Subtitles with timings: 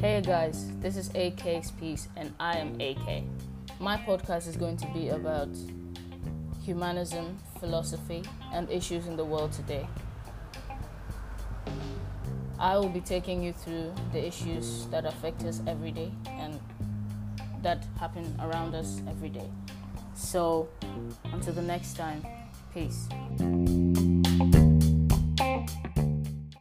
[0.00, 3.22] Hey guys, this is AK's piece, and I am AK.
[3.78, 5.48] My podcast is going to be about
[6.64, 9.86] humanism, philosophy, and issues in the world today.
[12.58, 16.58] I will be taking you through the issues that affect us every day and
[17.62, 19.50] that happen around us every day.
[20.14, 20.68] So,
[21.32, 22.26] until the next time,
[22.74, 23.08] peace.